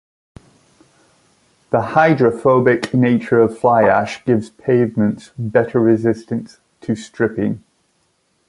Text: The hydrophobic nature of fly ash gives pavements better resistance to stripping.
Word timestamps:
The 1.69 1.79
hydrophobic 1.79 2.91
nature 2.91 3.39
of 3.39 3.55
fly 3.59 3.83
ash 3.83 4.25
gives 4.25 4.49
pavements 4.49 5.29
better 5.37 5.79
resistance 5.79 6.57
to 6.79 6.95
stripping. 6.95 7.63